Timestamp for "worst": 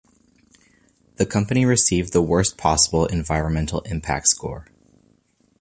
2.23-2.57